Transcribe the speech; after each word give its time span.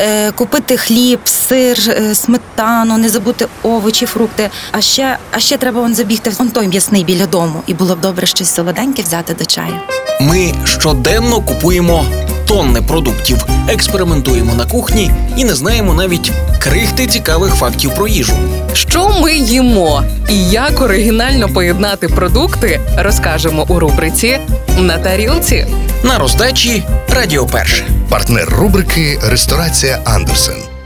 е, 0.00 0.32
купити 0.32 0.76
хліб, 0.76 1.20
сир, 1.24 1.78
е, 1.88 2.14
сметану, 2.14 2.98
не 2.98 3.08
забути 3.08 3.46
овочі, 3.62 4.06
фрукти. 4.06 4.50
А 4.72 4.80
ще, 4.80 5.18
а 5.30 5.40
ще 5.40 5.56
треба 5.56 5.80
вон 5.80 5.94
забігти 5.94 6.30
в 6.30 6.36
он 6.40 6.50
той 6.50 6.68
м'ясний 6.68 7.04
біля 7.04 7.26
дому. 7.26 7.62
І 7.66 7.74
було 7.74 7.96
б 7.96 8.00
добре 8.00 8.26
щось 8.26 8.54
солоденьке 8.54 9.02
взяти 9.02 9.34
до 9.34 9.44
чаю. 9.44 9.74
Ми 10.20 10.54
щоденно 10.64 11.40
купуємо 11.40 12.04
тонни 12.46 12.82
продуктів, 12.82 13.44
експериментуємо 13.68 14.54
на 14.54 14.64
кухні 14.64 15.12
і 15.36 15.44
не 15.44 15.54
знаємо 15.54 15.94
навіть 15.94 16.32
крихти 16.58 17.06
цікавих 17.06 17.54
фактів 17.54 17.94
про 17.94 18.08
їжу. 18.08 18.36
Що 18.74 19.08
ми 19.08 19.34
їмо 19.34 20.04
і 20.28 20.44
як 20.50 20.80
оригінально 20.80 21.48
поєднати 21.48 22.08
продукти, 22.08 22.80
розкажемо 22.98 23.66
у 23.68 23.78
рубриці 23.78 24.38
на 24.78 24.98
тарілці. 24.98 25.66
На 26.02 26.18
роздачі 26.18 26.82
Радіо 27.14 27.46
Перше. 27.46 27.84
Партнер 28.10 28.48
рубрики 28.48 29.18
Ресторація 29.22 29.98
Андерсен. 30.04 30.79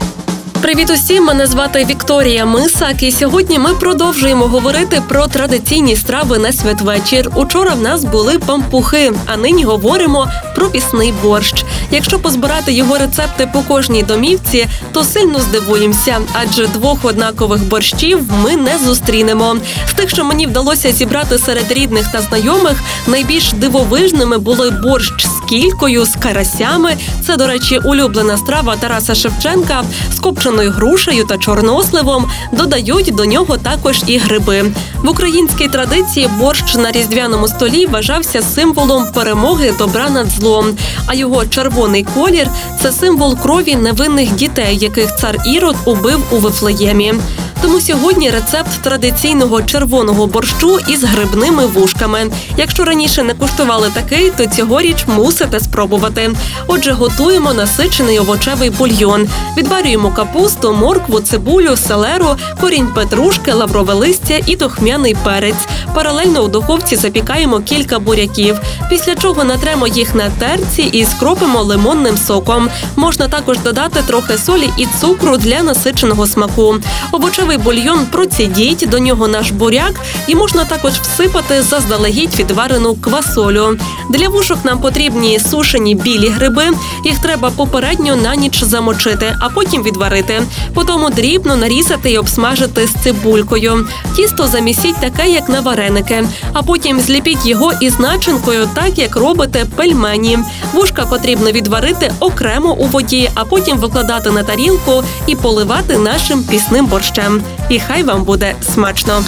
Привіт 0.65 0.89
усім! 0.89 1.23
Мене 1.23 1.47
звати 1.47 1.85
Вікторія 1.85 2.45
Мисак, 2.45 3.03
і 3.03 3.11
сьогодні 3.11 3.59
ми 3.59 3.73
продовжуємо 3.73 4.47
говорити 4.47 5.01
про 5.07 5.27
традиційні 5.27 5.95
страви 5.95 6.39
на 6.39 6.53
святвечір. 6.53 7.29
Учора 7.35 7.73
в 7.73 7.81
нас 7.81 8.03
були 8.03 8.39
пампухи, 8.39 9.11
а 9.25 9.37
нині 9.37 9.63
говоримо 9.63 10.27
про 10.55 10.69
пісний 10.69 11.13
борщ. 11.23 11.65
Якщо 11.91 12.19
позбирати 12.19 12.73
його 12.73 12.97
рецепти 12.97 13.49
по 13.53 13.61
кожній 13.61 14.03
домівці, 14.03 14.67
то 14.91 15.03
сильно 15.03 15.39
здивуємося, 15.39 16.21
адже 16.33 16.67
двох 16.67 17.05
однакових 17.05 17.63
борщів 17.63 18.19
ми 18.43 18.55
не 18.55 18.77
зустрінемо. 18.77 19.57
З 19.89 19.93
тих, 19.93 20.09
що 20.09 20.23
мені 20.23 20.47
вдалося 20.47 20.91
зібрати 20.91 21.37
серед 21.37 21.71
рідних 21.71 22.11
та 22.11 22.21
знайомих, 22.21 22.83
найбільш 23.07 23.53
дивовижними 23.53 24.37
були 24.37 24.69
борщ 24.69 25.27
з 25.27 25.44
кількою, 25.49 26.05
з 26.05 26.15
карасями. 26.15 26.97
Це, 27.25 27.37
до 27.37 27.47
речі, 27.47 27.77
улюблена 27.77 28.37
страва 28.37 28.75
Тараса 28.75 29.15
Шевченка 29.15 29.83
з 30.13 30.19
копченою 30.19 30.71
грушею 30.71 31.25
та 31.25 31.37
чорносливом. 31.37 32.25
Додають 32.51 33.15
до 33.15 33.25
нього 33.25 33.57
також 33.57 34.03
і 34.07 34.17
гриби. 34.17 34.71
В 35.03 35.09
українській 35.09 35.67
традиції 35.67 36.29
борщ 36.39 36.75
на 36.75 36.91
різдвяному 36.91 37.47
столі 37.47 37.85
вважався 37.85 38.41
символом 38.41 39.07
перемоги 39.13 39.73
добра 39.77 40.09
над 40.09 40.29
злом. 40.29 40.77
А 41.05 41.13
його 41.13 41.45
червоний 41.45 42.03
колір 42.15 42.47
це 42.81 42.91
символ 42.91 43.37
крові 43.37 43.75
невинних 43.75 44.35
дітей, 44.35 44.77
яких 44.77 45.15
цар 45.15 45.37
Ірод 45.45 45.75
убив 45.85 46.23
у 46.31 46.35
Вифлеємі. 46.35 47.13
Тому 47.61 47.81
сьогодні 47.81 48.29
рецепт 48.29 48.81
традиційного 48.81 49.61
червоного 49.61 50.27
борщу 50.27 50.79
із 50.87 51.03
грибними 51.03 51.65
вушками. 51.65 52.31
Якщо 52.57 52.83
раніше 52.83 53.23
не 53.23 53.33
куштували 53.33 53.91
такий, 53.93 54.31
то 54.37 54.45
цьогоріч 54.45 55.05
мусите 55.07 55.59
спробувати. 55.59 56.31
Отже, 56.67 56.91
готуємо 56.91 57.53
насичений 57.53 58.19
овочевий 58.19 58.69
бульйон. 58.69 59.27
Відварюємо 59.57 60.11
капусту, 60.11 60.73
моркву, 60.73 61.19
цибулю, 61.19 61.75
селеру, 61.75 62.35
корінь 62.61 62.87
петрушки, 62.87 63.53
лаврове 63.53 63.93
листя 63.93 64.39
і 64.45 64.55
духмяний 64.55 65.15
перець. 65.23 65.67
Паралельно 65.93 66.41
у 66.43 66.47
духовці 66.47 66.95
запікаємо 66.95 67.59
кілька 67.59 67.99
буряків. 67.99 68.59
Після 68.89 69.15
чого 69.15 69.43
натремо 69.43 69.87
їх 69.87 70.15
на 70.15 70.29
терці 70.29 70.81
і 70.81 71.05
скропимо 71.05 71.63
лимонним 71.63 72.17
соком. 72.17 72.69
Можна 72.95 73.27
також 73.27 73.59
додати 73.59 73.99
трохи 74.07 74.37
солі 74.37 74.69
і 74.77 74.87
цукру 75.01 75.37
для 75.37 75.63
насиченого 75.63 76.27
смаку. 76.27 76.75
Овочевий 77.11 77.44
бульйон 77.45 78.05
процідіть, 78.05 78.87
до 78.89 78.99
нього 78.99 79.27
наш 79.27 79.51
буряк, 79.51 79.93
і 80.27 80.35
можна 80.35 80.65
також 80.65 80.91
всипати 80.91 81.61
заздалегідь 81.61 82.39
відварену 82.39 82.95
квасолю. 82.95 83.77
Для 84.09 84.29
вушок 84.29 84.57
нам 84.63 84.79
потрібні 84.79 85.39
сушені 85.39 85.95
білі 85.95 86.29
гриби. 86.29 86.63
Їх 87.05 87.19
треба 87.19 87.49
попередньо 87.49 88.15
на 88.15 88.35
ніч 88.35 88.63
замочити, 88.63 89.35
а 89.39 89.49
потім 89.49 89.83
відварити. 89.83 90.41
Потім 90.73 91.09
дрібно 91.15 91.55
нарізати 91.55 92.11
і 92.11 92.17
обсмажити 92.17 92.87
з 92.87 93.03
цибулькою. 93.03 93.87
Тісто 94.15 94.47
замісіть 94.47 94.95
таке, 94.95 95.29
як 95.29 95.49
на 95.49 95.61
вареники, 95.61 96.23
а 96.53 96.63
потім 96.63 96.99
зліпіть 96.99 97.45
його 97.45 97.71
із 97.81 97.99
начинкою, 97.99 98.69
так 98.73 98.97
як 98.97 99.15
робите 99.15 99.65
пельмені. 99.75 100.39
Вушка 100.73 101.05
потрібно 101.05 101.51
відварити 101.51 102.11
окремо 102.19 102.73
у 102.73 102.85
воді, 102.85 103.29
а 103.35 103.45
потім 103.45 103.77
викладати 103.77 104.31
на 104.31 104.43
тарілку 104.43 105.03
і 105.27 105.35
поливати 105.35 105.97
нашим 105.97 106.43
пісним 106.43 106.85
борщем. 106.85 107.34
І 107.69 107.79
хай 107.79 108.03
вам 108.03 108.23
буде 108.23 108.55
смачно. 108.73 109.23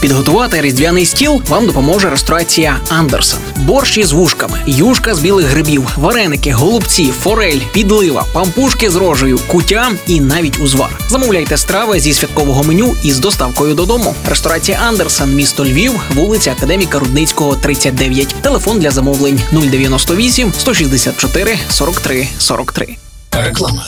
Підготувати 0.00 0.60
різдвяний 0.60 1.06
стіл 1.06 1.42
вам 1.48 1.66
допоможе 1.66 2.10
ресторація 2.10 2.76
Андерсен. 2.88 3.38
Борщ 3.56 3.98
із 3.98 4.12
вушками, 4.12 4.58
юшка 4.66 5.14
з 5.14 5.20
білих 5.20 5.46
грибів, 5.46 5.88
вареники, 5.96 6.52
голубці, 6.52 7.12
форель, 7.22 7.60
підлива, 7.72 8.24
пампушки 8.32 8.90
з 8.90 8.96
рожею, 8.96 9.40
кутя 9.46 9.90
і 10.06 10.20
навіть 10.20 10.60
узвар. 10.60 10.90
Замовляйте 11.08 11.56
страви 11.56 12.00
зі 12.00 12.14
святкового 12.14 12.62
меню 12.62 12.94
із 13.02 13.18
доставкою 13.18 13.74
додому. 13.74 14.14
Ресторація 14.28 14.78
Андерсен, 14.88 15.34
місто 15.34 15.64
Львів, 15.64 15.92
вулиця 16.14 16.52
Академіка 16.52 16.98
Рудницького, 16.98 17.56
39. 17.56 18.34
Телефон 18.42 18.78
для 18.78 18.90
замовлень 18.90 19.40
098 19.52 20.52
164 20.58 21.58
43 21.68 22.28
43. 22.38 22.96
Реклама. 23.32 23.86